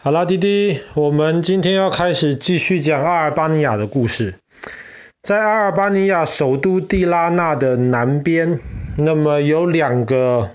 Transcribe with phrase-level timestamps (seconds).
[0.00, 4.36] 好啦，滴滴，我们今天要开始继续讲阿尔巴尼亚的故事。
[5.22, 8.60] 在阿尔巴尼亚首都蒂拉纳的南边，
[8.96, 10.50] 那么有两个，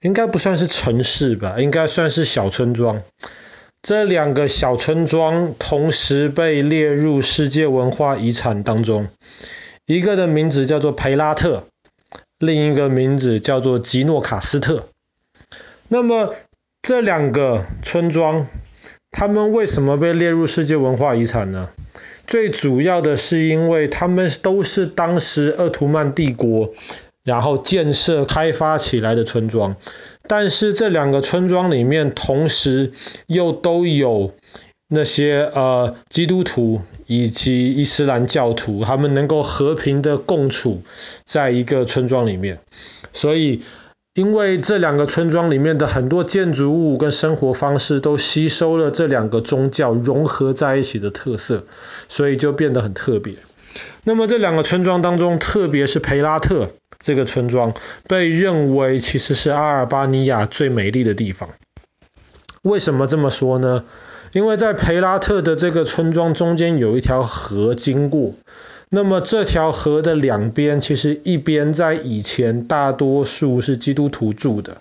[0.00, 3.04] 应该不算是城市吧，应该算是小村庄。
[3.82, 9.06] 这两个小村庄同时被列入世界文化遗产当中，
[9.86, 11.66] 一个的名字叫做培拉特，
[12.40, 14.88] 另一个名字叫做吉诺卡斯特。
[15.86, 16.34] 那么
[16.82, 18.46] 这两个村庄，
[19.10, 21.68] 他们为什么被列入世界文化遗产呢？
[22.26, 26.72] 最主要的是因为他们都是当时鄂图曼帝国
[27.22, 29.76] 然后建设开发起来的村庄，
[30.26, 32.92] 但是这两个村庄里面同时
[33.26, 34.32] 又都有
[34.88, 40.82] 那些呃基督徒以及伊斯兰教徒，他们能够和平的共处
[41.24, 42.58] 在一个村庄里面，
[43.12, 43.60] 所以。
[44.20, 51.64] 因为这两个村庄里面的很多建筑物跟生活方式都吸收了这两个宗教融合在一起的特色，
[52.06, 53.36] 所以就变得很特别。
[54.04, 56.68] 那么这两个村庄当中，特别是培拉特
[56.98, 57.72] 这个村庄，
[58.08, 61.48] 被认为其实是阿尔巴尼亚最美丽的地方。
[62.60, 63.84] 为什么这么说呢？
[64.32, 68.34] 因为在培拉特的这个村庄中间有一条河经过。
[68.92, 74.78] 那么这条河的两边，其实一边在以前大多数是基督徒住的，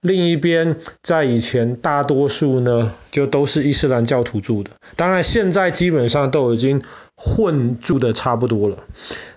[0.00, 4.72] 另一边在以前大多数呢就都是伊斯兰教徒住的。
[4.96, 6.82] 当然现在基本上都已经
[7.16, 8.78] 混住的差不多了。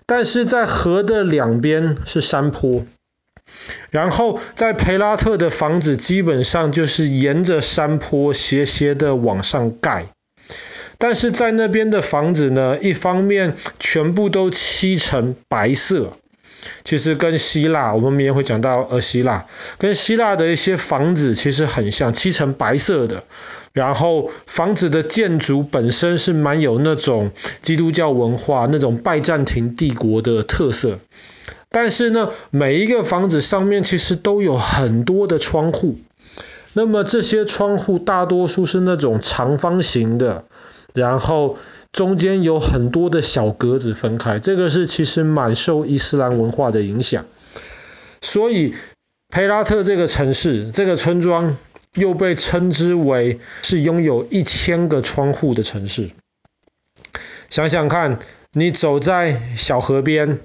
[0.07, 2.83] 但是在河的两边是山坡，
[3.91, 10.07] 然后在培拉特的房子基本上就是沿着山坡斜斜的往上盖。
[10.99, 16.11] 但是在那边的房子呢，一方面全部都漆成白色，
[16.83, 19.45] 其实跟希腊，我们明天会讲到呃希腊，
[19.77, 23.23] 跟希腊的一些房子其实很像，漆成白色的。
[23.71, 30.99] 然后房子的建筑本身是蛮有那种基督教文化，那种拜占庭帝国的特色。
[31.69, 35.95] 但是呢，每一个房子上面其实都有很多的窗户，
[36.73, 40.43] 那么这些窗户大多数是那种长方形的。
[40.99, 41.57] 然后
[41.91, 47.25] 中间有很多的小格子分开，这个是其实蛮受伊斯兰文化的影响。
[48.21, 48.75] 所以
[49.29, 51.57] 培拉特这个城市，这个村庄
[51.95, 56.09] 又被称之为是拥有一千个窗户的城市。
[57.49, 58.19] 想想看，
[58.51, 60.39] 你走在小河边。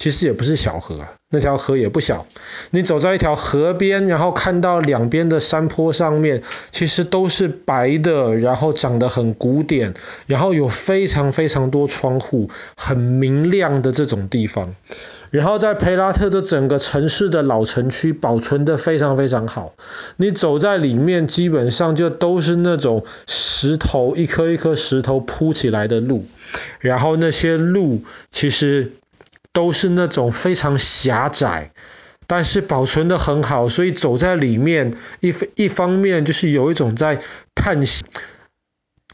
[0.00, 2.26] 其实也不是小河，那条河也不小。
[2.70, 9.92] 你走在一条河边，然后看到两边的山坡上面，其实都是白的，然后长得很古典，
[10.26, 14.74] 然后有非常非常多窗户，很明亮的这种地方。
[15.30, 19.74] 然后在培拉特这整个城市的老城区保存得非常非常好。
[20.16, 26.24] 你走在里面，基本上就都是那种石头，一颗一颗石头铺起来的路，
[26.78, 28.92] 然后那些路其实。
[29.52, 31.72] 都是那种非常狭窄，
[32.26, 37.18] 但是保存得很好，所以走在里面，一一方面就是有一种在
[37.54, 38.06] 探险、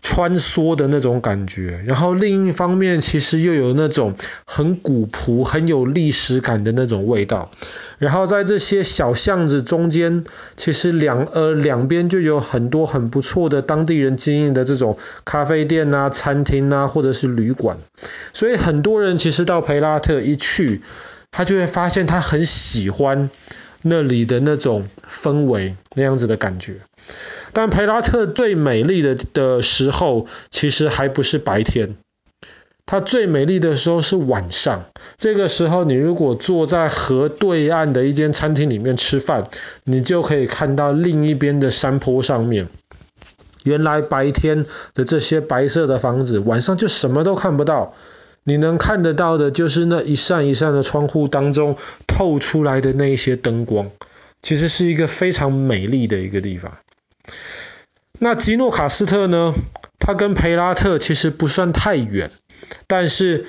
[0.03, 4.15] 穿梭的那种感觉，然后另一方面其实又有那种
[4.47, 7.51] 很古朴、很有历史感的那种味道。
[7.99, 10.25] 然后在这些小巷子中间，
[10.57, 17.79] 其实两呃两边就有很多很不错的当地人经营的这种咖啡店啊、餐厅啊，或者是旅馆。
[18.33, 20.83] 所以很多人其实到培拉特一去，
[21.31, 23.31] 他就会发现他很喜欢
[23.83, 26.75] 那里的那种氛围，那样子的感觉。
[27.53, 31.97] 但培拉特最美丽的的时候，其实还不是白天。
[32.87, 34.87] 它最美丽的时候是晚上，
[35.17, 39.49] 这个时候你如果坐在河对岸的一间餐厅里面吃饭，
[39.83, 42.69] 你就可以看到另一边的山坡上面，
[43.65, 47.93] 原来白天的这些白色的房子，晚上就什么都看不到，
[48.45, 51.77] 你能看得到的就是那一扇一扇的窗户当中
[52.07, 53.91] 透出来的那一些灯光，
[54.41, 56.77] 其实是一个非常美丽的一个地方。
[58.21, 59.53] 那吉诺卡斯特呢？
[60.07, 62.31] 它跟培拉特其实不算太远。
[62.87, 63.45] 但是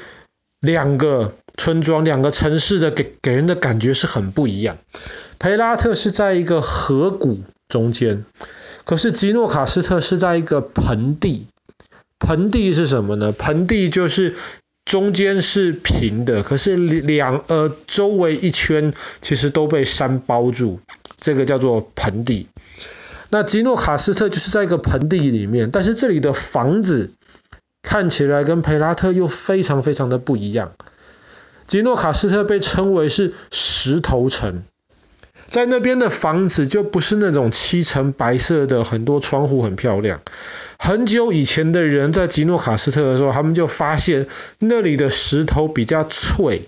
[0.59, 4.77] 两个村庄、两个城市的给给人的感觉是很不一样。
[5.37, 8.25] 培拉特是在一个河谷中间，
[8.85, 11.45] 可是吉诺卡斯特是在一个盆地。
[12.19, 13.31] 盆地是什么呢？
[13.31, 14.35] 盆地就是
[14.83, 20.79] 中间是平的，可是两呃周围一圈其实都被山包住，
[21.19, 22.47] 这个叫做盆地。
[23.29, 27.11] 那吉诺卡斯特就是在一个盆地里面，但是这里的房子。
[27.83, 30.73] 看起来跟培拉特又非常非常的不一样。
[31.67, 34.63] 吉诺卡斯特被称为是石头城，
[35.47, 40.19] 在那边的房子就不是那种漆成白色的，很多窗户很漂亮。
[40.77, 44.27] 很久以前的人在吉诺卡斯特的时候，他们就发现
[44.59, 46.63] 那里的石头比较脆，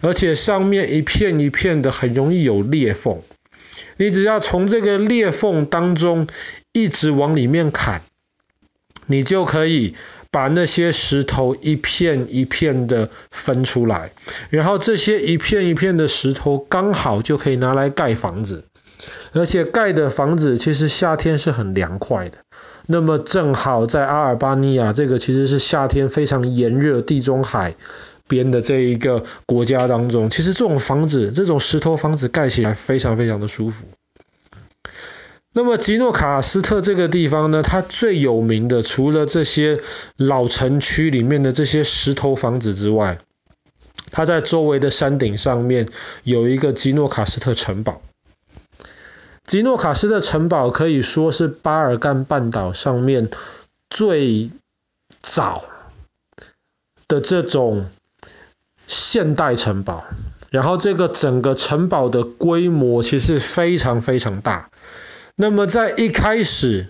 [0.00, 3.22] 而且上面一片一片的，很容易有裂缝。
[3.96, 6.26] 你只要从这个裂缝当中
[6.72, 8.02] 一直往里面砍，
[9.06, 9.94] 你就可以
[10.30, 14.12] 把那些石头一片一片的分出来，
[14.50, 18.64] 然后这些一片一片的石头刚好就可以拿来盖房子，
[19.32, 22.38] 而且盖的房子其实夏天是很凉快的。
[22.86, 27.76] 那么正好在阿尔巴尼亚这个其实是夏天非常炎热，地中海
[28.32, 33.84] 边的这一个国家当中，其实这种房子，这种石头房子盖起来非常非常的舒服。
[35.52, 39.80] 那么吉诺卡斯特这个地方呢，它最有名的除了这些
[40.16, 43.18] 老城区里面的这些石头房子之外，
[44.10, 45.90] 它在周围的山顶上面
[46.24, 48.00] 有一个吉诺卡斯特城堡。
[49.44, 53.28] 吉诺卡斯特城堡可以说是巴尔干半岛上面
[53.90, 54.50] 最
[55.20, 55.64] 早
[57.08, 57.86] 的这种
[58.92, 60.04] 现代城堡，
[60.50, 64.68] 然后这个整个城堡的规模其实非常非常大。
[65.34, 66.88] 那么在一开始，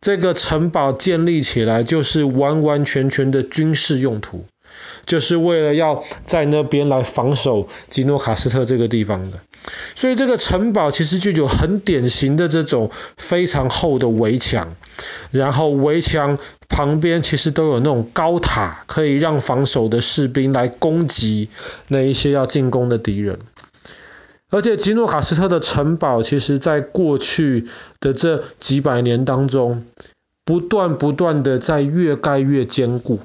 [0.00, 4.46] 这个城堡建立起来就是完完全全的军事用途，
[5.04, 9.40] 就是为了要在那边来防守吉诺卡斯特这个地方的。
[9.94, 14.74] 所以这个城堡其实就有很典型的这种非常厚的围墙，
[15.30, 16.38] 然后围墙
[16.78, 21.48] 旁边其实都有那种高塔，可以让防守的士兵来攻击
[21.88, 23.40] 那一些要进攻的敌人。
[24.48, 27.66] 而且吉诺卡斯特的城堡，其实在过去
[27.98, 29.86] 的这几百年当中，
[30.44, 33.18] 不断不断的在越盖越坚固，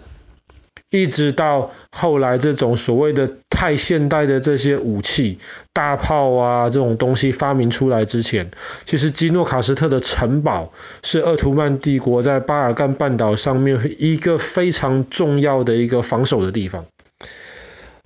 [0.90, 5.38] 一直到后来这种所谓的太现代的这些武器、
[5.72, 8.50] 大炮啊这种东西发明出来之前，
[8.84, 10.74] 其实基诺卡斯特的城堡
[11.04, 16.86] 是鄂图曼帝国在巴尔干半岛上面一个非常重要的一个防守的地方。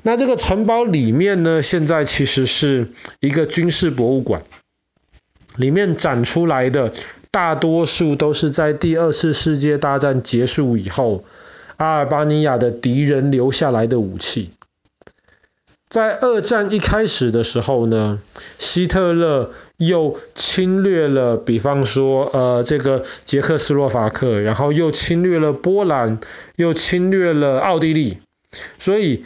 [0.03, 2.89] 那这个城堡里面呢，现在其实是
[3.21, 4.43] 一个军事博物馆，
[5.55, 6.93] 里面展出来的
[7.31, 11.23] 大多数都是在第二次世界大战结束以后，
[11.77, 14.51] 阿尔巴尼亚的敌人留下来的武器。
[15.89, 18.19] 在二战一开始的时候呢，
[18.59, 26.19] 希特勒又侵略了，比方说呃这个捷克斯洛伐克，然后又侵略了波兰，
[26.55, 28.17] 又侵略了奥地利，
[28.77, 29.25] 所以。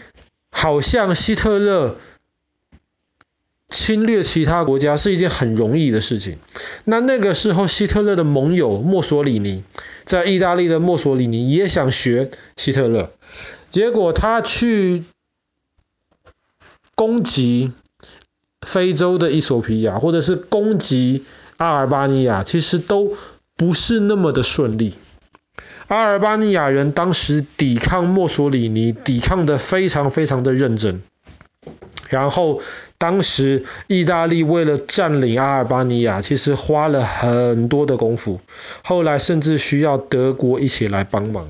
[0.53, 1.95] 好像希特勒
[3.69, 6.37] 侵略其他国家是一件很容易的事情。
[6.83, 9.63] 那那个时候，希特勒的盟友墨索里尼，
[10.03, 13.11] 在意大利的墨索里尼也想学希特勒，
[13.69, 15.03] 结果他去
[17.01, 17.71] 攻击
[18.61, 21.25] 非洲的衣索比亚，或者是攻击
[21.57, 23.17] 阿尔巴尼亚，其实都
[23.57, 24.93] 不是那么的顺利。
[25.87, 31.01] 阿尔巴尼亚人当时抵抗墨索里尼，抵抗得非常非常的认真。
[32.07, 32.61] 然后
[32.99, 38.39] 当时意大利为了占领阿尔巴尼亚，其实花了很多的功夫。
[38.83, 41.47] 后来甚至需要德国一起来帮忙。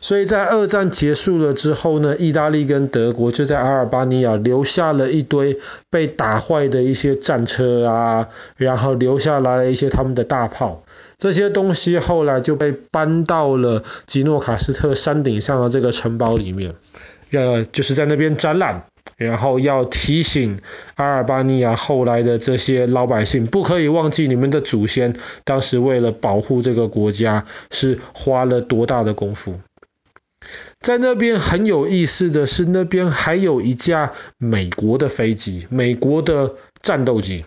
[0.00, 5.58] 所以在二战结束了之后呢，意大利跟德国就在阿尔巴尼亚留下了一堆
[5.90, 10.82] 被打坏的一些战车啊，然后留下来了一些他们的大炮。
[11.18, 16.74] 这些东西后来就被搬到了吉诺卡斯特山顶上的这个城堡里面，
[17.32, 18.86] 呃，就是在那边展览，
[19.18, 20.60] 然后要提醒
[20.94, 29.56] 阿尔巴尼亚后来的这些老百姓，不可以忘记你们的祖先当时为了保护这个国家是花了多大的功夫。
[30.80, 37.44] 在那边很有意思的是，那边还有一架美国的飞机，美国的战斗机。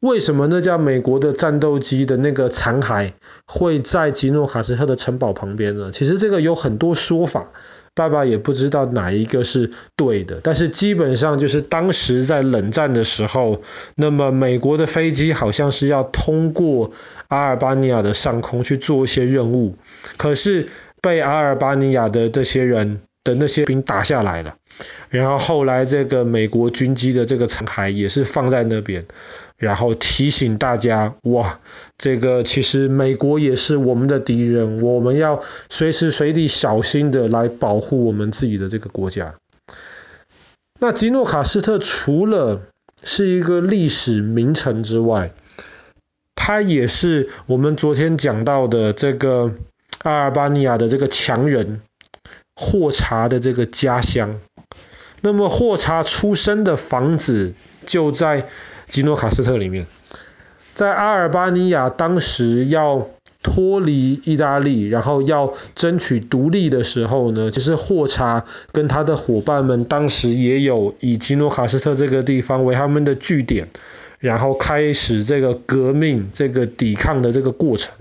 [0.00, 3.12] 为什么那架美国的战斗机的那个残骸
[3.46, 5.92] 会在吉诺卡斯特的城堡旁边呢？
[5.92, 7.48] 其实这个有很多说法，
[7.94, 10.40] 爸爸也不知道哪一个是对的。
[10.42, 13.62] 但是基本上就是当时在冷战的时候，
[13.94, 16.92] 那么美国的飞机好像是要通过
[17.28, 19.78] 阿尔巴尼亚的上空去做一些任务，
[20.18, 20.68] 可是
[21.04, 24.56] 被阿尔巴尼亚的这些人的那些兵打下来了。
[25.10, 29.04] 然后后来这个美国军机的这个残骸也是放在那边。
[29.56, 31.60] 然后提醒大家，哇，
[31.96, 39.34] 这个其实美国也是我们的敌人，我们要随时随地小心的来保护我们自己的这个国家。
[40.80, 42.62] 那吉诺卡斯特除了
[43.04, 45.32] 是一个历史名城之外，
[46.34, 49.52] 它也是我们昨天讲到的这个
[50.04, 51.82] 阿尔巴尼亚的这个强人
[52.54, 54.38] 霍查的这个家乡。
[55.20, 57.54] 那么霍查出生的房子。
[57.86, 58.46] 就在
[58.88, 59.84] 吉诺卡斯特里面。
[60.72, 63.08] 在阿尔巴尼亚当时要
[63.42, 73.68] 脱离意大利，然后要争取独立的时候呢，其实霍查跟他的伙伴们当时也有以吉诺卡斯特这个地方为他们的据点，
[74.18, 77.92] 然后开始这个革命、这个抵抗的这个过程。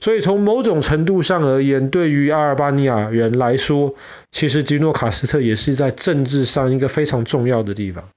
[0.00, 3.94] 所以从某种程度上而言，对于阿尔巴尼亚人来说，
[4.30, 8.08] 其实吉诺卡斯特也是在政治上一个非常重要的地方。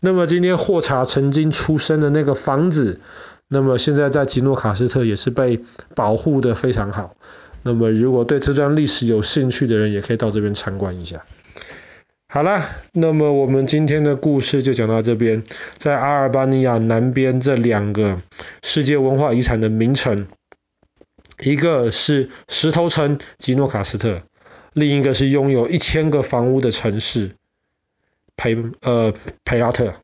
[0.00, 3.00] 那么今天霍查曾经出生的那个房子，
[3.48, 5.60] 那么现在在吉诺卡斯特也是被
[5.94, 7.14] 保护得非常好。
[7.62, 11.24] 那么如果对这段历史有兴趣的人，也可以到这边参观一下。
[12.28, 15.42] 好了，那么我们今天的故事就讲到这边。
[15.76, 18.20] 在阿尔巴尼亚南边这两个
[18.62, 20.26] 世界文化遗产的名城。
[21.40, 24.22] 一个是石头城吉诺卡斯特，
[24.72, 27.36] 另一个是拥有一千个房屋的城市
[28.36, 29.14] 培呃
[29.44, 29.94] 培拉特。